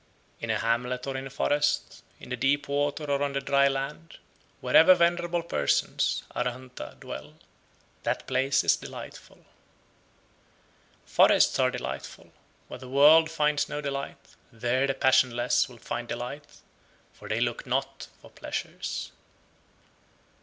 [0.39, 3.67] In a hamlet or in a forest, in the deep water or on the dry
[3.67, 4.17] land,
[4.59, 7.35] wherever venerable persons (Arhanta) dwell,
[8.01, 9.35] that place is delightful.
[9.35, 9.53] 99.
[11.05, 12.33] Forests are delightful;
[12.67, 16.61] where the world finds no delight, there the passionless will find delight,
[17.13, 19.11] for they look not for pleasures.